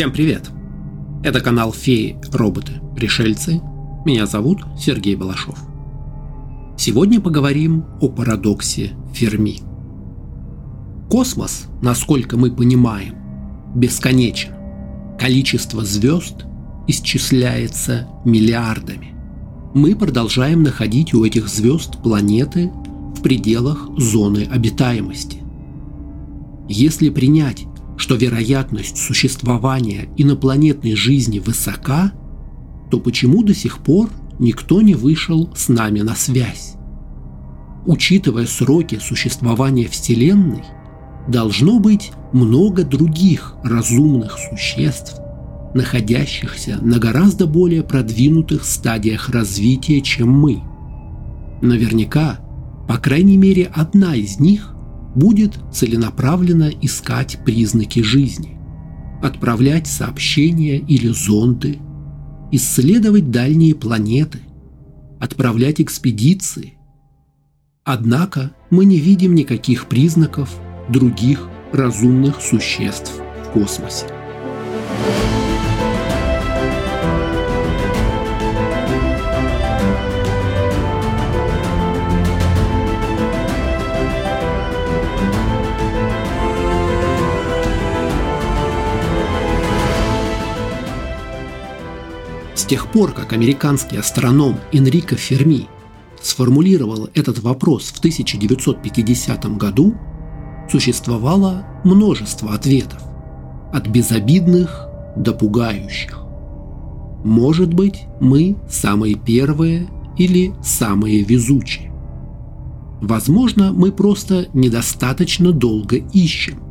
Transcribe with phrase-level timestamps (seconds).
[0.00, 0.48] Всем привет!
[1.22, 3.60] Это канал Феи, роботы, пришельцы.
[4.06, 5.58] Меня зовут Сергей Балашов.
[6.78, 9.60] Сегодня поговорим о парадоксе Ферми.
[11.10, 13.14] Космос, насколько мы понимаем,
[13.74, 14.54] бесконечен.
[15.18, 16.46] Количество звезд
[16.88, 19.08] исчисляется миллиардами.
[19.74, 22.72] Мы продолжаем находить у этих звезд планеты
[23.18, 25.42] в пределах зоны обитаемости.
[26.70, 27.66] Если принять
[28.00, 32.12] что вероятность существования инопланетной жизни высока,
[32.90, 36.76] то почему до сих пор никто не вышел с нами на связь?
[37.84, 40.64] Учитывая сроки существования Вселенной,
[41.28, 45.20] должно быть много других разумных существ,
[45.74, 50.62] находящихся на гораздо более продвинутых стадиях развития, чем мы.
[51.60, 52.40] Наверняка,
[52.88, 54.69] по крайней мере, одна из них
[55.14, 58.58] будет целенаправленно искать признаки жизни,
[59.22, 61.78] отправлять сообщения или зонды,
[62.52, 64.40] исследовать дальние планеты,
[65.20, 66.74] отправлять экспедиции.
[67.84, 70.54] Однако мы не видим никаких признаков
[70.88, 73.12] других разумных существ
[73.44, 74.19] в космосе.
[92.70, 95.66] Тех пор, как американский астроном Энрико Ферми
[96.22, 99.96] сформулировал этот вопрос в 1950 году,
[100.70, 103.02] существовало множество ответов,
[103.72, 106.20] от безобидных до пугающих.
[107.24, 111.92] Может быть, мы самые первые или самые везучие.
[113.00, 116.62] Возможно, мы просто недостаточно долго ищем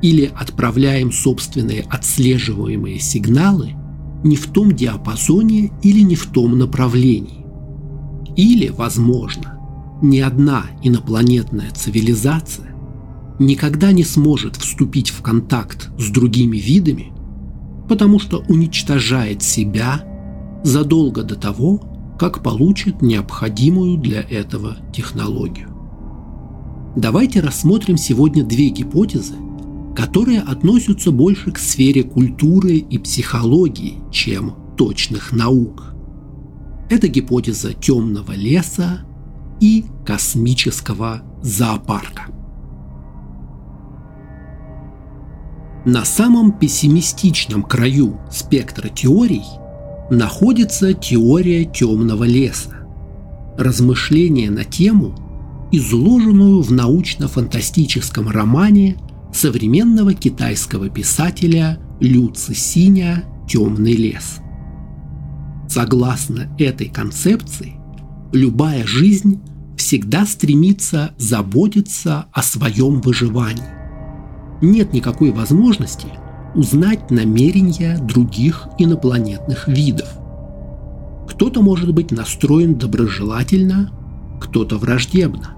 [0.00, 3.74] или отправляем собственные отслеживаемые сигналы
[4.22, 7.44] не в том диапазоне или не в том направлении.
[8.36, 9.58] Или, возможно,
[10.02, 12.74] ни одна инопланетная цивилизация
[13.38, 17.12] никогда не сможет вступить в контакт с другими видами,
[17.88, 20.04] потому что уничтожает себя
[20.62, 21.80] задолго до того,
[22.18, 25.68] как получит необходимую для этого технологию.
[26.96, 29.34] Давайте рассмотрим сегодня две гипотезы,
[29.94, 35.94] которые относятся больше к сфере культуры и психологии, чем точных наук.
[36.88, 39.00] Это гипотеза темного леса
[39.60, 42.24] и космического зоопарка.
[45.84, 49.44] На самом пессимистичном краю спектра теорий
[50.10, 52.86] находится теория темного леса,
[53.56, 55.14] размышление на тему,
[55.72, 58.96] изложенную в научно-фантастическом романе
[59.32, 64.38] современного китайского писателя Лю Цисиня «Темный лес».
[65.68, 67.74] Согласно этой концепции,
[68.32, 69.40] любая жизнь
[69.76, 73.62] всегда стремится заботиться о своем выживании.
[74.60, 76.08] Нет никакой возможности
[76.54, 80.08] узнать намерения других инопланетных видов.
[81.28, 83.92] Кто-то может быть настроен доброжелательно,
[84.40, 85.54] кто-то враждебно.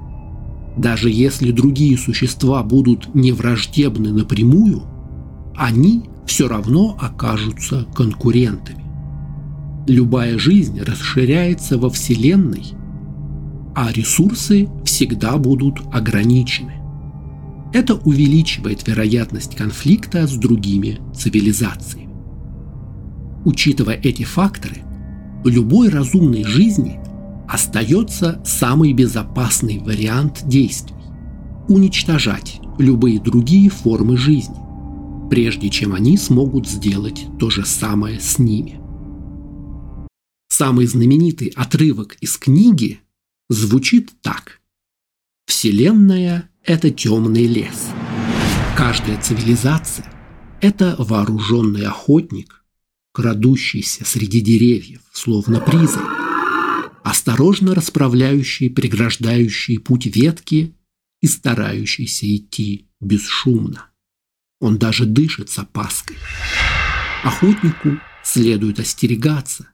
[0.77, 4.83] Даже если другие существа будут не враждебны напрямую,
[5.55, 8.85] они все равно окажутся конкурентами.
[9.87, 12.73] Любая жизнь расширяется во Вселенной,
[13.75, 16.75] а ресурсы всегда будут ограничены.
[17.73, 22.11] Это увеличивает вероятность конфликта с другими цивилизациями.
[23.45, 24.83] Учитывая эти факторы,
[25.45, 27.01] любой разумной жизни
[27.53, 30.97] остается самый безопасный вариант действий–
[31.69, 34.57] уничтожать любые другие формы жизни,
[35.29, 38.81] прежде чем они смогут сделать то же самое с ними.
[40.49, 43.01] Самый знаменитый отрывок из книги
[43.51, 44.63] звучит так.
[45.47, 47.91] Вселенная– это темный лес.
[48.79, 50.11] Каждая цивилизация–
[50.63, 52.65] это вооруженный охотник,
[53.13, 56.22] крадущийся среди деревьев, словно призрак
[57.03, 60.75] осторожно расправляющий преграждающие путь ветки
[61.21, 63.87] и старающийся идти бесшумно.
[64.61, 66.17] Он даже дышит с опаской.
[67.25, 69.69] Охотнику следует остерегаться,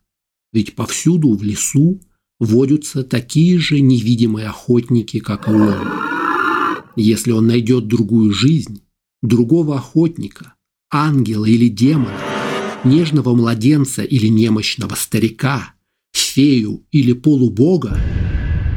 [0.52, 2.00] ведь повсюду в лесу
[2.38, 5.88] водятся такие же невидимые охотники, как и он.
[6.96, 8.82] Если он найдет другую жизнь,
[9.22, 10.54] другого охотника,
[10.90, 12.19] ангела или демона,
[12.84, 15.75] нежного младенца или немощного старика–
[16.38, 17.99] фею или полубога,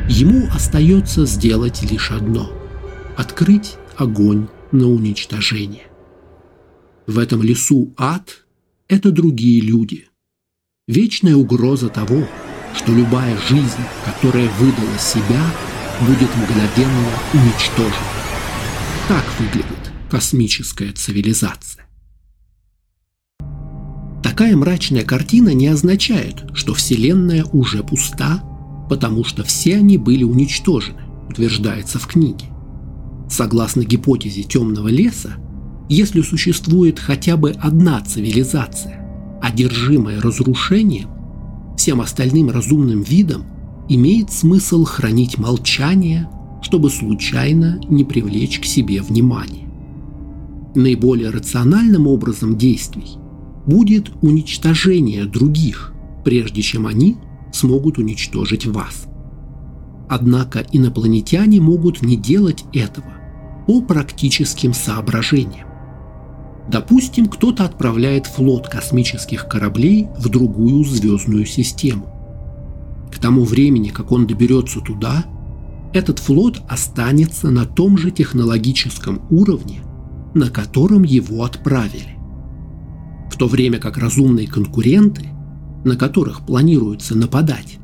[0.10, 2.52] ему остается сделать лишь одно–
[3.18, 5.86] открыть огонь на уничтожение.
[7.06, 8.46] В этом лесу ад–
[8.88, 10.08] это другие люди.
[10.88, 12.28] Вечная угроза того,
[12.75, 15.44] что любая жизнь, которая выдала себя,
[16.00, 18.12] будет мгновенно уничтожена.
[19.08, 21.81] Так выглядит космическая цивилизация.
[24.31, 28.42] Такая мрачная картина не означает, что Вселенная уже пуста,
[28.89, 32.45] потому что все они были уничтожены, утверждается в книге.
[33.30, 35.33] Согласно гипотезе темного леса,
[35.89, 39.06] если существует хотя бы одна цивилизация,
[39.42, 41.10] одержимая разрушением,
[41.75, 43.44] всем остальным разумным видам
[43.89, 46.30] имеет смысл хранить молчание,
[46.62, 49.68] чтобы случайно не привлечь к себе внимание.
[50.74, 53.18] Наиболее рациональным образом действий
[53.72, 55.94] будет уничтожение других,
[56.26, 57.16] прежде чем они
[57.54, 59.06] смогут уничтожить вас.
[60.10, 63.08] Однако инопланетяне могут не делать этого
[63.66, 65.70] по практическим соображениям.
[66.70, 72.10] Допустим, кто-то отправляет флот космических кораблей в другую звездную систему.
[73.10, 75.24] К тому времени, как он доберется туда,
[75.94, 79.80] этот флот останется на том же технологическом уровне,
[80.34, 82.21] на котором его отправили
[83.31, 85.30] в то время как разумные конкуренты,
[85.86, 87.78] на которых планируется нападать,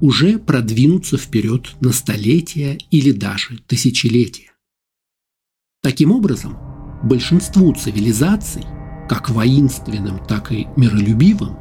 [0.00, 4.52] уже продвинутся вперед на столетия или даже тысячелетия.
[5.82, 6.56] Таким образом,
[7.02, 8.64] большинству цивилизаций,
[9.08, 11.56] как воинственным, так и миролюбивым,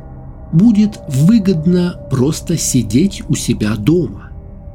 [0.52, 4.32] будет выгодно просто сидеть у себя дома,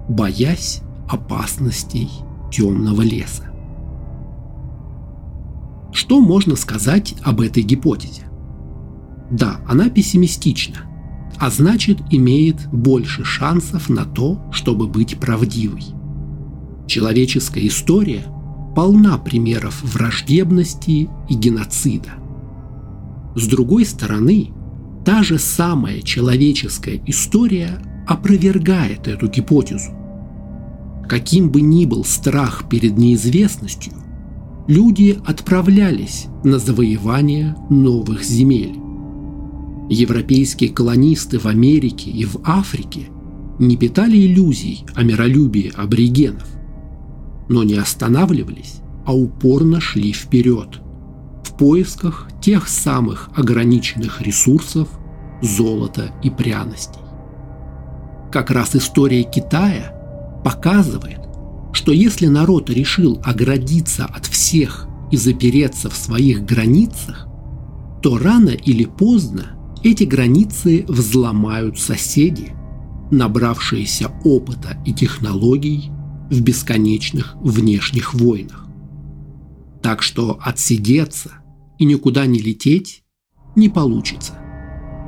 [0.08, 2.10] боясь опасностей
[2.50, 3.44] темного леса.
[5.92, 8.27] Что можно сказать об этой гипотезе?
[9.30, 10.78] Да, она пессимистична,
[11.38, 15.84] а значит имеет больше шансов на то, чтобы быть правдивой.
[16.86, 18.24] Человеческая история
[18.74, 22.12] полна примеров враждебности и геноцида.
[23.34, 24.52] С другой стороны,
[25.04, 29.90] та же самая человеческая история опровергает эту гипотезу.
[31.08, 33.92] Каким бы ни был страх перед неизвестностью,
[34.66, 38.87] люди отправлялись на завоевание новых земель.
[39.88, 43.08] Европейские колонисты в Америке и в Африке
[43.58, 46.46] не питали иллюзий о миролюбии аборигенов,
[47.48, 50.80] но не останавливались, а упорно шли вперед
[51.42, 54.88] в поисках тех самых ограниченных ресурсов
[55.40, 57.00] золота и пряностей.
[58.30, 59.94] Как раз история Китая
[60.44, 61.20] показывает,
[61.72, 67.26] что если народ решил оградиться от всех и запереться в своих границах,
[68.02, 72.52] то рано или поздно эти границы взломают соседи,
[73.10, 75.90] набравшиеся опыта и технологий
[76.30, 78.66] в бесконечных внешних войнах.
[79.82, 81.30] Так что отсидеться
[81.78, 83.04] и никуда не лететь
[83.56, 84.34] не получится.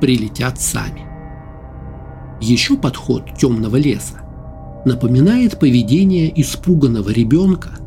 [0.01, 1.03] Прилетят сами.
[2.41, 4.23] Еще подход темного леса
[4.87, 7.79] напоминает поведение испуганного ребенка,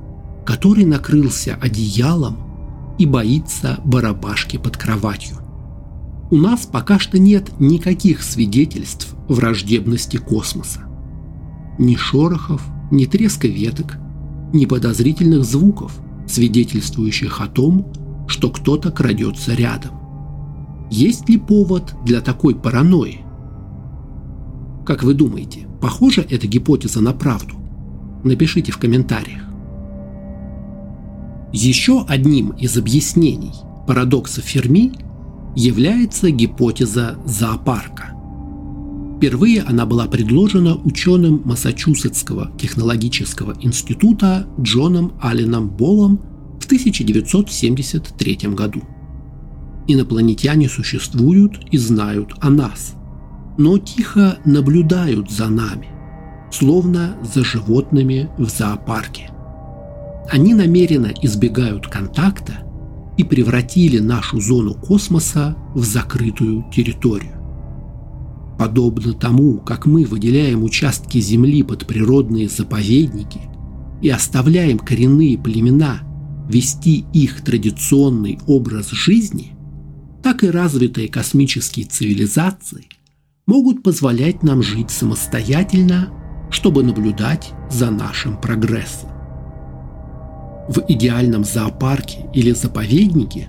[0.45, 2.37] который накрылся одеялом
[2.99, 5.42] и боится барабашки под кроватью
[6.31, 10.81] у нас пока что нет никаких свидетельств враждебности космоса.
[11.77, 13.97] Ни шорохов, ни треска веток,
[14.53, 17.91] ни подозрительных звуков, свидетельствующих о том,
[18.27, 19.91] что кто-то крадется рядом.
[20.89, 23.21] Есть ли повод для такой паранойи?
[24.85, 27.55] Как вы думаете, похожа эта гипотеза на правду?
[28.23, 29.43] Напишите в комментариях.
[31.51, 33.53] Еще одним из объяснений
[33.87, 34.93] парадокса Ферми
[35.55, 38.13] является гипотеза зоопарка.
[39.17, 46.19] Впервые она была предложена ученым Массачусетского технологического института Джоном Алленом Боллом
[46.59, 48.81] в 1973 году.
[49.87, 52.95] Инопланетяне существуют и знают о нас,
[53.57, 55.87] но тихо наблюдают за нами,
[56.51, 59.29] словно за животными в зоопарке.
[60.29, 62.59] Они намеренно избегают контакта
[63.17, 67.33] и превратили нашу зону космоса в закрытую территорию.
[68.57, 73.41] Подобно тому, как мы выделяем участки Земли под природные заповедники
[74.01, 76.01] и оставляем коренные племена
[76.49, 79.55] вести их традиционный образ жизни,
[80.21, 82.87] так и развитые космические цивилизации
[83.45, 86.13] могут позволять нам жить самостоятельно,
[86.49, 89.12] чтобы наблюдать за нашим прогрессом.
[90.69, 93.47] В идеальном зоопарке или заповеднике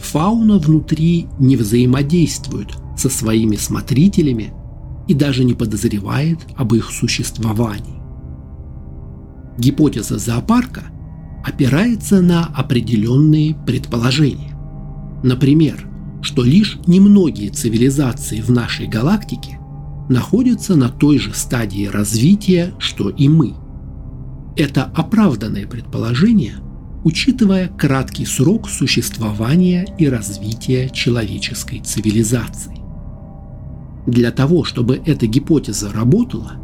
[0.00, 4.52] фауна внутри не взаимодействует со своими смотрителями
[5.06, 8.02] и даже не подозревает об их существовании.
[9.56, 10.82] Гипотеза зоопарка
[11.44, 14.56] опирается на определенные предположения.
[15.22, 15.88] Например,
[16.20, 19.58] что лишь немногие цивилизации в нашей галактике
[20.08, 23.54] находятся на той же стадии развития, что и мы.
[24.58, 26.54] Это оправданное предположение,
[27.04, 32.76] учитывая краткий срок существования и развития человеческой цивилизации.
[34.08, 36.54] Для того, чтобы эта гипотеза работала,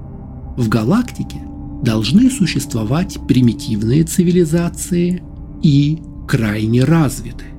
[0.57, 1.39] в галактике
[1.85, 5.23] должны существовать примитивные цивилизации
[5.63, 7.55] и крайне развитые,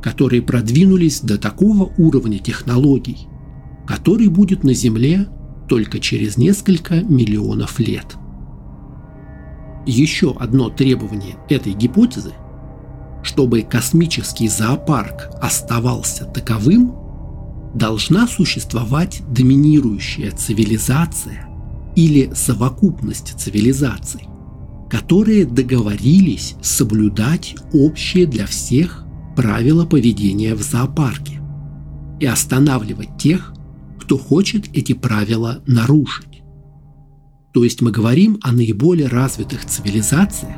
[0.00, 3.26] которые продвинулись до такого уровня технологий,
[3.88, 5.26] который будет на Земле
[5.68, 8.16] только через несколько миллионов лет.
[9.86, 12.32] Еще одно требование этой гипотезы–
[13.22, 16.94] чтобы космический зоопарк оставался таковым,
[17.74, 21.48] должна существовать доминирующая цивилизация
[21.96, 24.28] или совокупность цивилизаций,
[24.90, 29.04] которые договорились соблюдать общие для всех
[29.36, 31.40] правила поведения в зоопарке
[32.20, 33.54] и останавливать тех,
[34.00, 36.31] кто хочет эти правила нарушить.
[37.52, 40.56] То есть мы говорим о наиболее развитых цивилизациях,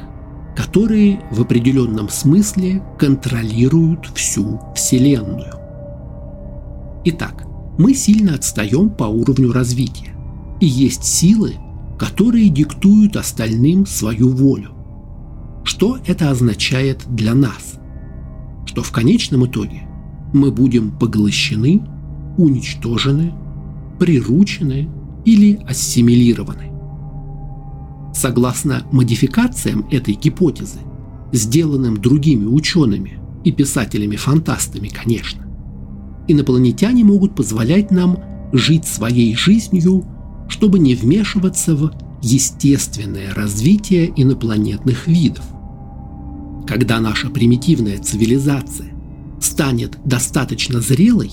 [0.57, 5.55] которые в определенном смысле контролируют всю Вселенную.
[7.05, 7.45] Итак,
[7.79, 10.15] мы сильно отстаем по уровню развития,
[10.61, 11.55] и есть силы,
[11.99, 14.71] которые диктуют остальным свою волю.
[15.65, 17.75] Что это означает для нас?
[18.67, 19.83] Что в конечном итоге
[20.33, 21.83] мы будем поглощены,
[22.39, 23.35] уничтожены,
[23.99, 24.89] приручены
[25.25, 26.74] или ассимилированы.
[28.15, 30.79] Согласно модификациям этой гипотезы,
[31.33, 35.45] сделанным другими учеными и писателями-фантастами, конечно,
[36.29, 38.19] инопланетяне могут позволять нам
[38.53, 40.05] жить своей жизнью,
[40.49, 41.93] чтобы не вмешиваться в
[42.23, 45.45] естественное развитие инопланетных видов.
[46.67, 48.93] Когда наша примитивная цивилизация
[49.41, 51.33] станет достаточно зрелой,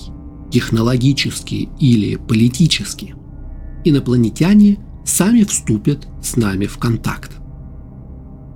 [0.50, 3.14] технологически или политически,
[3.84, 4.78] инопланетяне
[5.12, 7.32] сами вступят с нами в контакт.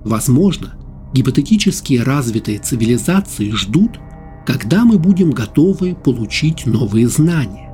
[0.05, 0.75] Возможно,
[1.13, 4.01] гипотетически развитые цивилизации ждут,
[4.47, 7.71] когда мы будем готовы получить новые знания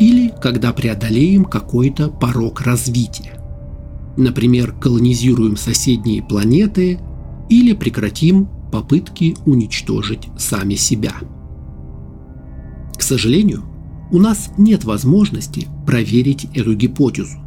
[0.00, 3.34] или когда преодолеем какой-то порог развития.
[4.16, 6.98] Например, колонизируем соседние планеты
[7.48, 11.14] или прекратим попытки уничтожить сами себя.
[12.96, 13.62] К сожалению,
[14.10, 17.38] у нас нет возможности проверить эту гипотезу,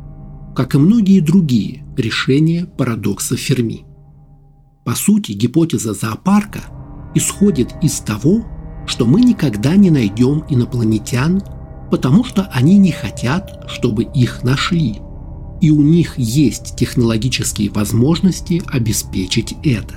[0.56, 3.86] как и многие другие решения парадокса Ферми.
[4.84, 6.62] По сути, гипотеза зоопарка
[7.16, 8.46] исходит из того,
[8.88, 11.42] что мы никогда не найдем инопланетян,
[11.92, 15.00] потому что они не хотят, чтобы их нашли,
[15.62, 19.96] и у них есть технологические возможности обеспечить это.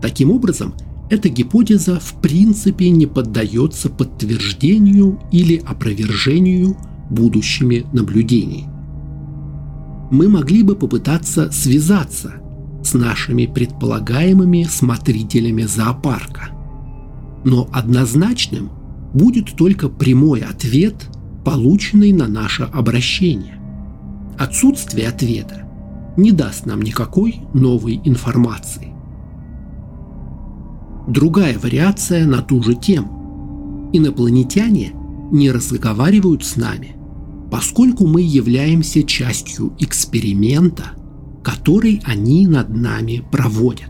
[0.00, 0.74] Таким образом,
[1.10, 6.76] эта гипотеза в принципе не поддается подтверждению или опровержению
[7.10, 8.75] будущими наблюдениями.
[10.10, 12.34] Мы могли бы попытаться связаться
[12.82, 16.50] с нашими предполагаемыми смотрителями зоопарка.
[17.44, 18.70] Но однозначным
[19.12, 21.08] будет только прямой ответ,
[21.44, 23.60] полученный на наше обращение.
[24.38, 25.66] Отсутствие ответа
[26.16, 28.92] не даст нам никакой новой информации.
[31.08, 33.90] Другая вариация на ту же тему.
[33.92, 34.92] Инопланетяне
[35.30, 36.95] не разговаривают с нами,
[37.56, 40.90] поскольку мы являемся частью эксперимента,
[41.42, 43.88] который они над нами проводят.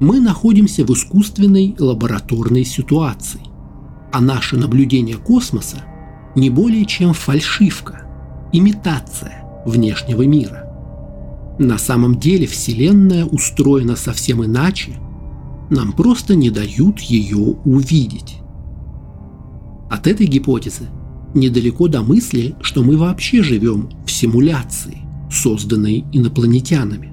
[0.00, 3.42] Мы находимся в искусственной лабораторной ситуации,
[4.12, 5.84] а наше наблюдение космоса
[6.34, 8.08] не более чем фальшивка,
[8.52, 10.64] имитация внешнего мира.
[11.60, 14.98] На самом деле Вселенная устроена совсем иначе–
[15.70, 18.38] нам просто не дают ее увидеть.
[19.90, 20.88] От этой гипотезы
[21.38, 24.98] недалеко до мысли, что мы вообще живем в симуляции,
[25.30, 27.12] созданной инопланетянами.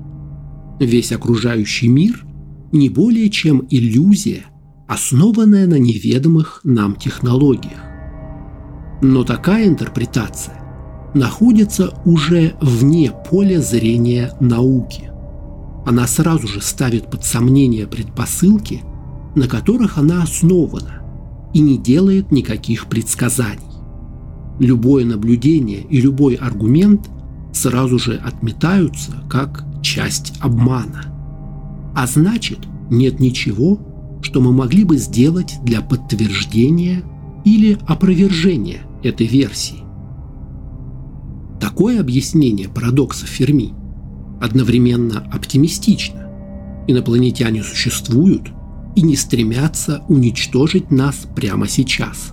[0.79, 2.25] Весь окружающий мир
[2.71, 4.45] не более чем иллюзия,
[4.87, 7.81] основанная на неведомых нам технологиях.
[9.01, 10.61] Но такая интерпретация
[11.13, 15.11] находится уже вне поля зрения науки
[15.85, 18.81] она сразу же ставит под сомнение предпосылки,
[19.35, 21.03] на которых она основана,
[21.53, 23.74] и не делает никаких предсказаний.
[24.59, 27.09] Любое наблюдение и любой аргумент
[27.53, 31.05] сразу же отметаются как часть обмана.
[31.95, 32.59] А значит,
[32.89, 33.79] нет ничего,
[34.21, 37.03] что мы могли бы сделать для подтверждения
[37.43, 39.83] или опровержения этой версии.
[41.59, 43.73] Такое объяснение парадокса Ферми–
[44.41, 46.29] одновременно оптимистично.
[46.87, 48.51] Инопланетяне существуют,
[48.95, 52.31] и не стремятся уничтожить нас прямо сейчас.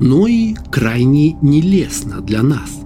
[0.00, 2.80] Но и крайне нелестно для нас.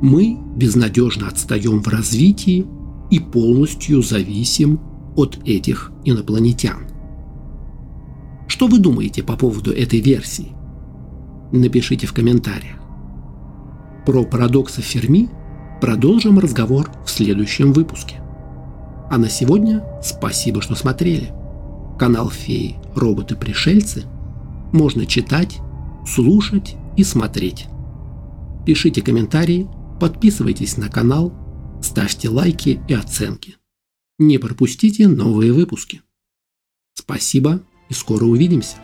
[0.00, 2.66] Мы безнадежно отстаем в развитии
[3.10, 4.80] и полностью зависим
[5.16, 6.86] от этих инопланетян.
[8.46, 10.52] Что вы думаете по поводу этой версии?
[11.52, 12.76] Напишите в комментариях.
[14.06, 15.28] Про парадоксы Ферми
[15.80, 18.20] продолжим разговор в следующем выпуске.
[19.10, 21.32] А на сегодня спасибо, что смотрели.
[21.98, 24.04] Канал Феи Роботы-пришельцы
[24.72, 25.58] можно читать,
[26.14, 27.66] слушать и смотреть.
[28.64, 29.68] Пишите комментарии,
[30.00, 31.32] подписывайтесь на канал,
[31.82, 33.56] ставьте лайки и оценки.
[34.18, 36.02] Не пропустите новые выпуски.
[36.94, 38.76] Спасибо и скоро увидимся.